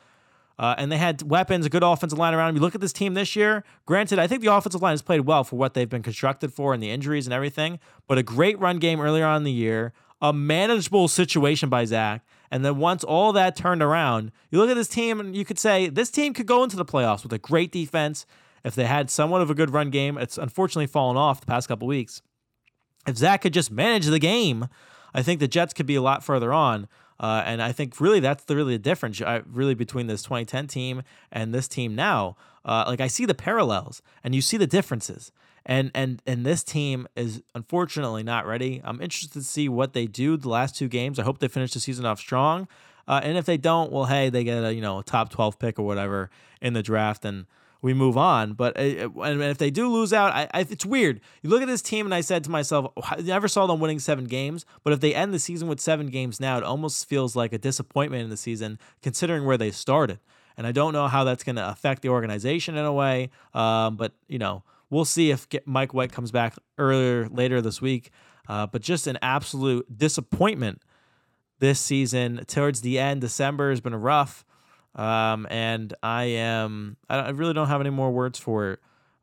[0.60, 2.58] Uh, and they had weapons, a good offensive line around them.
[2.58, 3.64] You look at this team this year.
[3.86, 6.74] Granted, I think the offensive line has played well for what they've been constructed for
[6.74, 7.80] and the injuries and everything.
[8.08, 12.26] But a great run game earlier on in the year, a manageable situation by Zach,
[12.52, 15.60] and then once all that turned around, you look at this team and you could
[15.60, 18.26] say this team could go into the playoffs with a great defense.
[18.64, 21.68] If they had somewhat of a good run game, it's unfortunately fallen off the past
[21.68, 22.22] couple weeks.
[23.08, 24.68] If Zach could just manage the game,
[25.14, 26.88] I think the Jets could be a lot further on.
[27.20, 30.68] Uh, and I think really that's the really the difference, uh, really between this 2010
[30.68, 32.38] team and this team now.
[32.64, 35.32] Uh, like I see the parallels, and you see the differences.
[35.66, 38.82] And and and this team is unfortunately not ready.
[38.84, 41.20] I'm interested to see what they do the last two games.
[41.20, 42.68] I hope they finish the season off strong.
[43.08, 45.60] Uh, and if they don't, well, hey, they get a you know a top 12
[45.60, 46.30] pick or whatever
[46.62, 47.46] in the draft, and
[47.82, 48.54] we move on.
[48.54, 51.20] But uh, and if they do lose out, I, I, it's weird.
[51.42, 54.00] You look at this team, and I said to myself, I never saw them winning
[54.00, 54.66] seven games.
[54.84, 57.58] But if they end the season with seven games now, it almost feels like a
[57.58, 60.20] disappointment in the season, considering where they started.
[60.58, 63.30] And I don't know how that's going to affect the organization in a way.
[63.54, 68.12] Um, but you know, we'll see if Mike White comes back earlier later this week.
[68.48, 70.82] Uh, but just an absolute disappointment
[71.60, 72.44] this season.
[72.48, 74.44] Towards the end, December has been rough.
[74.96, 78.80] Um, and I am, I, I really don't have any more words for it.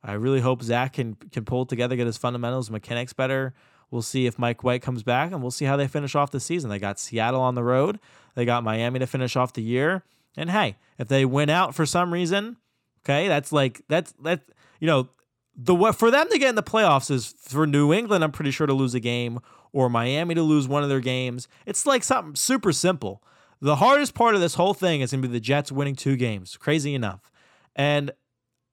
[0.07, 3.55] I really hope Zach can can pull it together, get his fundamentals, mechanics better.
[3.91, 6.39] We'll see if Mike White comes back, and we'll see how they finish off the
[6.39, 6.71] season.
[6.71, 7.99] They got Seattle on the road.
[8.37, 10.05] They got Miami to finish off the year.
[10.37, 12.57] And hey, if they win out for some reason,
[13.05, 14.43] okay, that's like that's that
[14.79, 15.09] you know
[15.57, 18.23] the for them to get in the playoffs is for New England.
[18.23, 19.41] I'm pretty sure to lose a game
[19.73, 21.49] or Miami to lose one of their games.
[21.65, 23.23] It's like something super simple.
[23.61, 26.17] The hardest part of this whole thing is going to be the Jets winning two
[26.17, 26.57] games.
[26.59, 27.33] Crazy enough,
[27.75, 28.13] and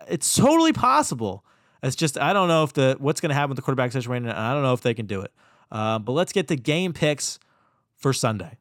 [0.10, 1.46] it's totally possible.
[1.82, 4.28] It's just I don't know if the what's going to happen with the quarterback situation.
[4.28, 5.32] I don't know if they can do it.
[5.72, 7.40] Uh, but let's get the game picks
[7.96, 8.58] for Sunday.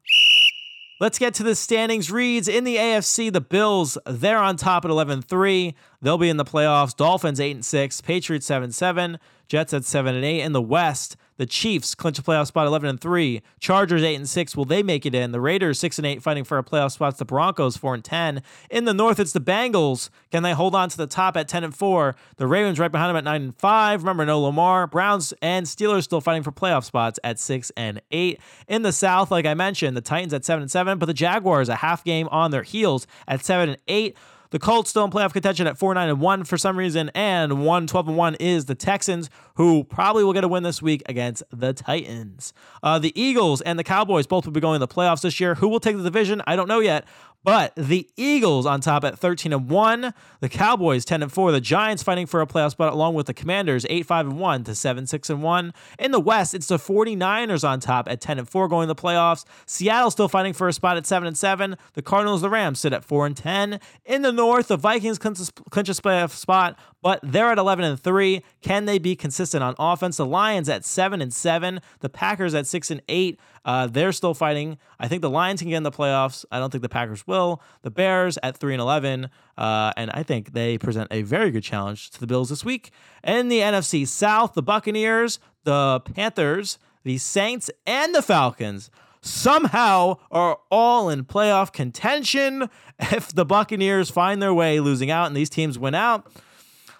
[0.98, 3.32] Let's get to the standings reads in the AFC.
[3.32, 5.74] The Bills, they're on top at 11-3.
[6.02, 6.94] They'll be in the playoffs.
[6.96, 11.16] Dolphins 8 and 6, Patriots 7-7, Jets at 7 and 8 in the West.
[11.36, 13.42] The Chiefs clinch a playoff spot 11 and 3.
[13.58, 14.56] Chargers 8 and 6.
[14.56, 15.32] Will they make it in?
[15.32, 17.18] The Raiders 6 and 8 fighting for a playoff spot.
[17.18, 18.42] The Broncos 4 and 10.
[18.70, 20.08] In the North, it's the Bengals.
[20.30, 22.14] Can they hold on to the top at 10 and 4?
[22.36, 24.02] The Ravens right behind them at 9 and 5.
[24.02, 24.86] Remember no Lamar.
[24.86, 28.40] Browns and Steelers still fighting for playoff spots at 6 and 8.
[28.68, 31.68] In the South, like I mentioned, the Titans at 7 and 7, but the Jaguars
[31.68, 34.16] a half game on their heels at 7 and 8.
[34.52, 37.64] The Colts still in playoff contention at 4 9 and 1 for some reason, and
[37.64, 41.02] 1 12 and 1 is the Texans, who probably will get a win this week
[41.06, 42.52] against the Titans.
[42.82, 45.54] Uh, the Eagles and the Cowboys both will be going to the playoffs this year.
[45.54, 46.42] Who will take the division?
[46.46, 47.06] I don't know yet.
[47.44, 51.60] But the Eagles on top at 13 and 1, the Cowboys 10 and 4, the
[51.60, 54.74] Giants fighting for a playoff spot along with the Commanders 8 5 and 1 to
[54.74, 55.74] 7 6 and 1.
[55.98, 59.00] In the West, it's the 49ers on top at 10 and 4 going to the
[59.00, 59.44] playoffs.
[59.66, 61.76] Seattle still fighting for a spot at 7 and 7.
[61.94, 63.80] The Cardinals, the Rams sit at 4 and 10.
[64.04, 67.84] In the North, the Vikings clinch a, clinch a playoff spot, but they're at 11
[67.84, 68.42] and 3.
[68.60, 70.16] Can they be consistent on offense?
[70.16, 73.40] The Lions at 7 and 7, the Packers at 6 and 8.
[73.64, 74.78] Uh, they're still fighting.
[74.98, 76.44] I think the Lions can get in the playoffs.
[76.50, 77.62] I don't think the Packers will.
[77.82, 81.62] The Bears at 3 and 11, uh, and I think they present a very good
[81.62, 82.90] challenge to the Bills this week.
[83.22, 88.90] In the NFC South, the Buccaneers, the Panthers, the Saints, and the Falcons
[89.22, 92.68] somehow are all in playoff contention.
[93.10, 96.30] If the Buccaneers find their way losing out and these teams win out,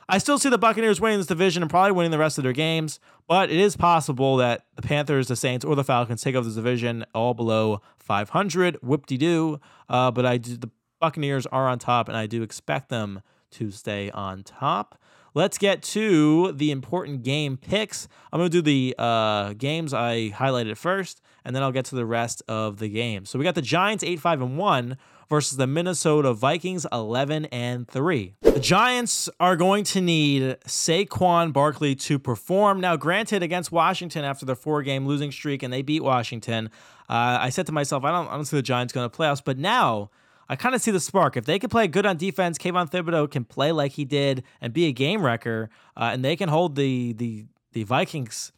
[0.09, 2.53] I still see the Buccaneers winning this division and probably winning the rest of their
[2.53, 6.49] games, but it is possible that the Panthers, the Saints, or the Falcons take over
[6.49, 8.77] the division all below 500.
[8.83, 9.61] Whoop de doo.
[9.89, 13.71] Uh, but I do, the Buccaneers are on top, and I do expect them to
[13.71, 15.01] stay on top.
[15.35, 18.07] Let's get to the important game picks.
[18.33, 21.95] I'm going to do the uh, games I highlighted first, and then I'll get to
[21.95, 23.25] the rest of the game.
[23.25, 24.97] So we got the Giants 8 5 and 1
[25.29, 28.35] versus the Minnesota Vikings 11 and 3.
[28.43, 32.81] The Giants are going to need Saquon Barkley to perform.
[32.81, 36.71] Now, granted, against Washington after their four game losing streak and they beat Washington,
[37.09, 39.43] uh, I said to myself, I don't, I don't see the Giants going to playoffs,
[39.45, 40.11] but now.
[40.49, 41.39] I kind of see the spark.
[41.39, 44.71] If they can play good on defense, Kayvon Thibodeaux can play like he did and
[44.71, 48.53] be a game wrecker, uh, and they can hold the the the Vikings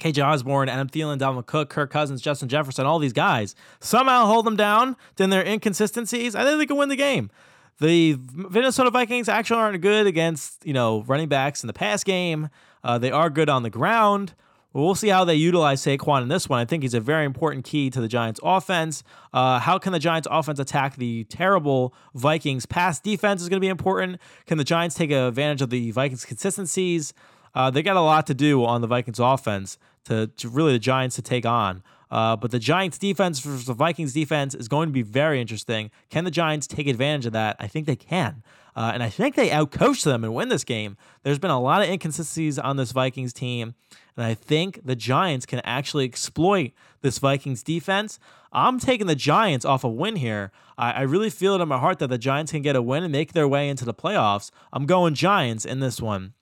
[0.00, 4.46] KJ Osborne, Adam Thielen, Dalvin Cook, Kirk Cousins, Justin Jefferson, all these guys somehow hold
[4.46, 4.96] them down.
[5.16, 7.30] Then their inconsistencies, I think they can win the game.
[7.78, 12.48] The Minnesota Vikings actually aren't good against you know running backs in the pass game.
[12.84, 14.34] Uh, they are good on the ground.
[14.72, 16.58] We'll see how they utilize Saquon in this one.
[16.58, 19.04] I think he's a very important key to the Giants' offense.
[19.32, 23.64] Uh, how can the Giants' offense attack the terrible Vikings' pass defense is going to
[23.64, 24.18] be important.
[24.46, 27.12] Can the Giants take advantage of the Vikings' consistencies?
[27.54, 30.78] Uh, they got a lot to do on the Vikings offense to, to really the
[30.78, 31.82] Giants to take on.
[32.10, 35.90] Uh, but the Giants defense versus the Vikings defense is going to be very interesting.
[36.10, 37.56] Can the Giants take advantage of that?
[37.58, 38.42] I think they can.
[38.76, 40.96] Uh, and I think they outcoach them and win this game.
[41.22, 43.74] There's been a lot of inconsistencies on this Vikings team.
[44.16, 48.18] And I think the Giants can actually exploit this Vikings defense.
[48.52, 50.52] I'm taking the Giants off a win here.
[50.76, 53.04] I, I really feel it in my heart that the Giants can get a win
[53.04, 54.50] and make their way into the playoffs.
[54.70, 56.34] I'm going Giants in this one.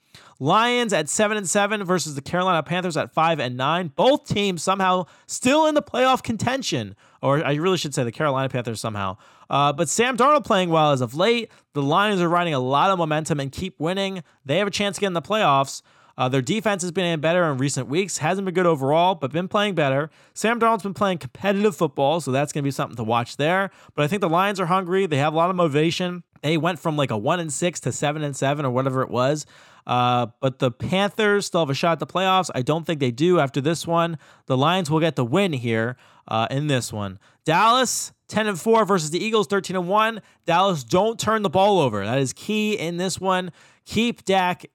[0.42, 3.92] Lions at seven and seven versus the Carolina Panthers at five and nine.
[3.94, 8.48] Both teams somehow still in the playoff contention, or I really should say the Carolina
[8.48, 9.18] Panthers somehow.
[9.50, 11.50] Uh, but Sam Darnold playing well as of late.
[11.74, 14.22] The Lions are riding a lot of momentum and keep winning.
[14.46, 15.82] They have a chance to get in the playoffs.
[16.20, 18.18] Uh, their defense has been better in recent weeks.
[18.18, 20.10] Hasn't been good overall, but been playing better.
[20.34, 23.70] Sam Darnold's been playing competitive football, so that's going to be something to watch there.
[23.94, 25.06] But I think the Lions are hungry.
[25.06, 26.22] They have a lot of motivation.
[26.42, 29.08] They went from like a one and six to seven and seven or whatever it
[29.08, 29.46] was.
[29.86, 32.50] Uh, but the Panthers still have a shot at the playoffs.
[32.54, 34.18] I don't think they do after this one.
[34.44, 35.96] The Lions will get the win here
[36.28, 37.18] uh, in this one.
[37.46, 40.20] Dallas 10 and 4 versus the Eagles 13 and 1.
[40.44, 42.04] Dallas don't turn the ball over.
[42.04, 43.52] That is key in this one.
[43.86, 44.66] Keep Dak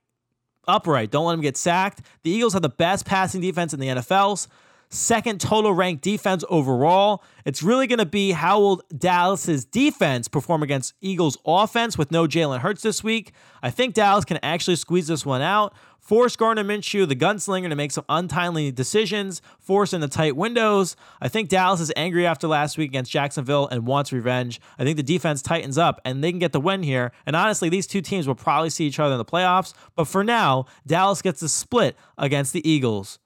[0.66, 1.10] upright.
[1.10, 2.02] Don't let him get sacked.
[2.22, 4.46] The Eagles have the best passing defense in the NFL.
[4.88, 7.22] Second total ranked defense overall.
[7.44, 12.26] It's really going to be how will Dallas's defense perform against Eagles offense with no
[12.26, 13.32] Jalen Hurts this week.
[13.62, 15.74] I think Dallas can actually squeeze this one out.
[16.06, 20.94] Force Gardner Minshew, the gunslinger, to make some untimely decisions, force in the tight windows.
[21.20, 24.60] I think Dallas is angry after last week against Jacksonville and wants revenge.
[24.78, 27.10] I think the defense tightens up and they can get the win here.
[27.26, 29.74] And honestly, these two teams will probably see each other in the playoffs.
[29.96, 33.18] But for now, Dallas gets a split against the Eagles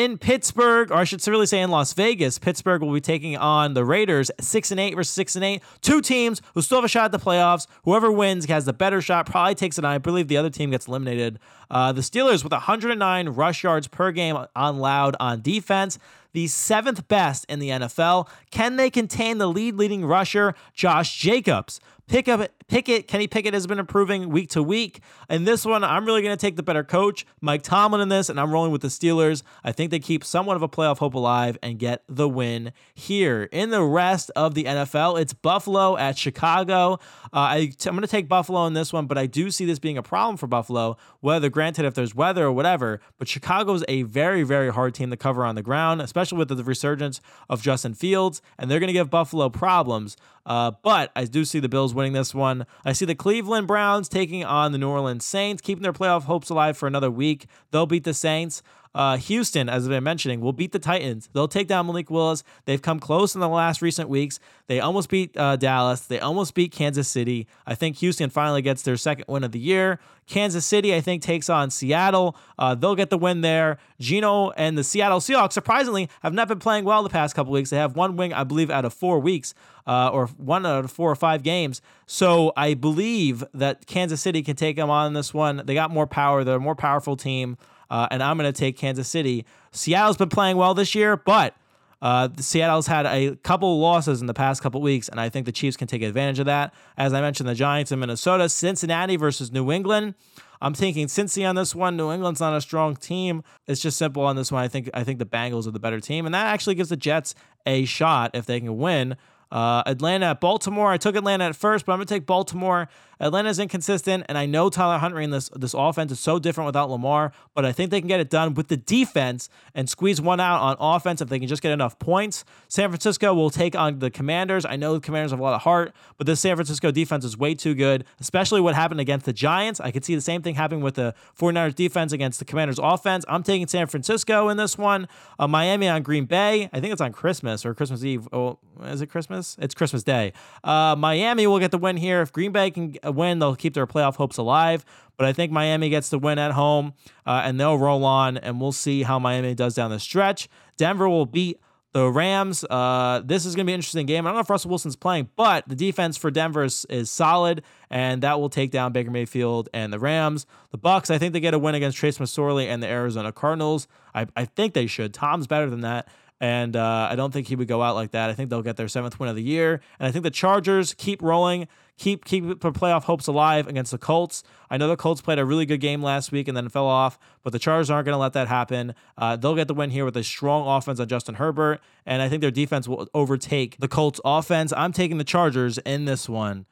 [0.00, 3.74] in Pittsburgh, or I should really say in Las Vegas, Pittsburgh will be taking on
[3.74, 5.62] the Raiders, six and eight versus six and eight.
[5.82, 7.66] Two teams who still have a shot at the playoffs.
[7.84, 9.26] Whoever wins has the better shot.
[9.26, 9.84] Probably takes it.
[9.84, 11.38] I believe the other team gets eliminated.
[11.70, 15.98] Uh, the Steelers with 109 rush yards per game on loud on defense.
[16.32, 18.26] The seventh best in the NFL.
[18.50, 21.78] Can they contain the lead leading rusher, Josh Jacobs?
[22.10, 25.00] Pickup Pickett, Kenny Pickett has been improving week to week.
[25.28, 28.28] In this one, I'm really going to take the better coach, Mike Tomlin, in this,
[28.28, 29.44] and I'm rolling with the Steelers.
[29.62, 33.44] I think they keep somewhat of a playoff hope alive and get the win here.
[33.52, 36.94] In the rest of the NFL, it's Buffalo at Chicago.
[37.32, 39.78] Uh, I, I'm going to take Buffalo in this one, but I do see this
[39.78, 43.00] being a problem for Buffalo, whether granted if there's weather or whatever.
[43.18, 46.64] But Chicago's a very, very hard team to cover on the ground, especially with the
[46.64, 50.16] resurgence of Justin Fields, and they're going to give Buffalo problems.
[50.46, 52.66] Uh, but I do see the Bills winning this one.
[52.84, 56.50] I see the Cleveland Browns taking on the New Orleans Saints, keeping their playoff hopes
[56.50, 57.46] alive for another week.
[57.70, 58.62] They'll beat the Saints.
[58.94, 61.28] Uh, Houston, as I've been mentioning, will beat the Titans.
[61.32, 62.42] They'll take down Malik Willis.
[62.64, 64.40] They've come close in the last recent weeks.
[64.66, 66.00] They almost beat uh, Dallas.
[66.00, 67.46] They almost beat Kansas City.
[67.66, 70.00] I think Houston finally gets their second win of the year.
[70.26, 72.36] Kansas City, I think, takes on Seattle.
[72.58, 73.78] Uh, they'll get the win there.
[73.98, 77.70] Geno and the Seattle Seahawks, surprisingly, have not been playing well the past couple weeks.
[77.70, 79.54] They have one win, I believe, out of four weeks,
[79.86, 81.80] uh, or one out of four or five games.
[82.06, 85.62] So I believe that Kansas City can take them on this one.
[85.64, 86.44] They got more power.
[86.44, 87.56] They're a more powerful team
[87.90, 89.44] uh, and I'm going to take Kansas City.
[89.72, 91.54] Seattle's been playing well this year, but
[92.02, 95.52] uh, Seattle's had a couple losses in the past couple weeks, and I think the
[95.52, 96.72] Chiefs can take advantage of that.
[96.96, 100.14] As I mentioned, the Giants in Minnesota, Cincinnati versus New England.
[100.62, 101.96] I'm thinking Cincy on this one.
[101.96, 103.42] New England's not a strong team.
[103.66, 104.62] It's just simple on this one.
[104.62, 106.96] I think I think the Bengals are the better team, and that actually gives the
[106.96, 107.34] Jets
[107.66, 109.16] a shot if they can win.
[109.50, 110.92] Uh, Atlanta at Baltimore.
[110.92, 112.88] I took Atlanta at first, but I'm going to take Baltimore.
[113.20, 116.88] Atlanta's inconsistent, and I know Tyler Huntley and this this offense is so different without
[116.88, 120.40] Lamar, but I think they can get it done with the defense and squeeze one
[120.40, 122.46] out on offense if they can just get enough points.
[122.68, 124.64] San Francisco will take on the Commanders.
[124.64, 127.36] I know the Commanders have a lot of heart, but this San Francisco defense is
[127.36, 129.80] way too good, especially what happened against the Giants.
[129.80, 133.26] I could see the same thing happening with the 49ers defense against the Commanders offense.
[133.28, 135.08] I'm taking San Francisco in this one.
[135.38, 136.70] Uh, Miami on Green Bay.
[136.72, 138.28] I think it's on Christmas or Christmas Eve.
[138.32, 139.39] Oh, is it Christmas?
[139.60, 140.32] It's Christmas Day.
[140.62, 142.22] Uh, Miami will get the win here.
[142.22, 144.84] If Green Bay can win, they'll keep their playoff hopes alive.
[145.16, 146.94] But I think Miami gets the win at home
[147.26, 150.48] uh, and they'll roll on, and we'll see how Miami does down the stretch.
[150.76, 151.60] Denver will beat
[151.92, 152.64] the Rams.
[152.64, 154.26] Uh, this is going to be an interesting game.
[154.26, 157.62] I don't know if Russell Wilson's playing, but the defense for Denver is, is solid,
[157.90, 160.46] and that will take down Baker Mayfield and the Rams.
[160.70, 163.88] The Bucs, I think they get a win against Trace McSorley and the Arizona Cardinals.
[164.14, 165.12] I, I think they should.
[165.12, 166.08] Tom's better than that.
[166.40, 168.30] And uh, I don't think he would go out like that.
[168.30, 169.82] I think they'll get their seventh win of the year.
[169.98, 174.42] And I think the Chargers keep rolling, keep keep playoff hopes alive against the Colts.
[174.70, 177.18] I know the Colts played a really good game last week and then fell off,
[177.42, 178.94] but the Chargers aren't going to let that happen.
[179.18, 182.30] Uh, they'll get the win here with a strong offense on Justin Herbert, and I
[182.30, 184.72] think their defense will overtake the Colts offense.
[184.74, 186.64] I'm taking the Chargers in this one.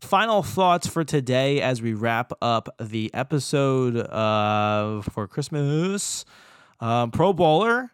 [0.00, 6.24] Final thoughts for today as we wrap up the episode uh, for Christmas.
[6.80, 7.90] Um, Pro Bowler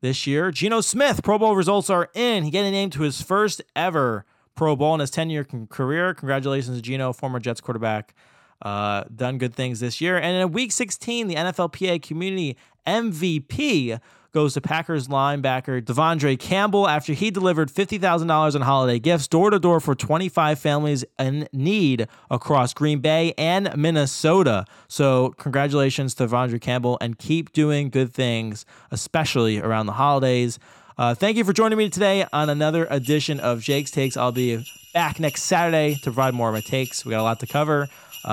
[0.00, 0.50] this year.
[0.50, 2.44] Geno Smith, Pro Bowl results are in.
[2.44, 6.14] He getting named to his first ever Pro Bowl in his 10 year career.
[6.14, 8.14] Congratulations Geno, former Jets quarterback.
[8.62, 10.18] Uh, done good things this year.
[10.18, 13.98] And in week 16, the NFLPA community MVP
[14.32, 19.58] goes to Packers linebacker De'Vondre Campbell after he delivered $50,000 in holiday gifts door to
[19.58, 24.64] door for 25 families in need across Green Bay and Minnesota.
[24.88, 30.58] So, congratulations to De'Vondre Campbell and keep doing good things, especially around the holidays.
[30.96, 34.16] Uh, thank you for joining me today on another edition of Jake's Takes.
[34.16, 37.04] I'll be back next Saturday to provide more of my takes.
[37.04, 37.88] We got a lot to cover.
[38.24, 38.28] Uh,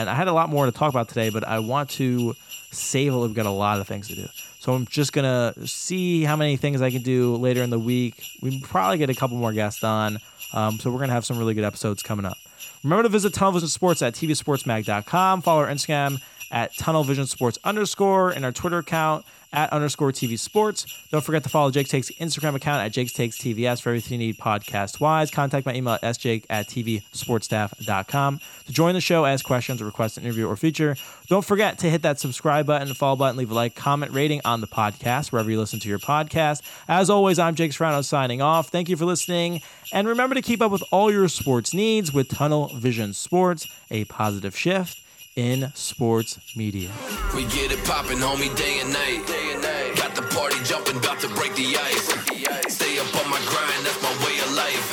[0.00, 2.34] and I had a lot more to talk about today, but I want to
[2.72, 3.16] save it.
[3.16, 4.26] We've got a lot of things to do.
[4.70, 8.22] So I'm just gonna see how many things I can do later in the week.
[8.40, 10.18] We probably get a couple more guests on.
[10.52, 12.38] Um, so we're gonna have some really good episodes coming up.
[12.84, 15.42] Remember to visit Tunnel Vision Sports at tvsportsmag.com.
[15.42, 16.20] Follow our Instagram
[16.50, 20.86] at Tunnel Vision Sports underscore and our Twitter account at underscore TV Sports.
[21.10, 24.28] Don't forget to follow Jake Takes Instagram account at Jake Takes TVS for everything you
[24.28, 25.30] need podcast wise.
[25.30, 28.40] Contact my email at sjake at tvsportstaff.com.
[28.66, 30.96] To join the show, ask questions, request an interview or feature,
[31.28, 34.60] don't forget to hit that subscribe button, follow button, leave a like, comment, rating on
[34.60, 36.62] the podcast, wherever you listen to your podcast.
[36.88, 38.68] As always, I'm Jake Serrano signing off.
[38.68, 39.60] Thank you for listening.
[39.92, 44.04] And remember to keep up with all your sports needs with Tunnel Vision Sports, a
[44.04, 45.00] positive shift
[45.40, 46.90] in sports media.
[47.34, 47.78] We get it
[48.20, 49.26] homie, day and night.
[49.26, 49.96] Day and night.
[49.96, 52.12] Got the party jumping, about to break the ice.
[52.12, 52.74] Break the ice.
[52.76, 54.86] Stay up on my grind, that's my way of life.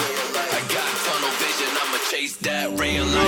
[0.57, 3.27] I got tunnel vision, I'ma chase that real life.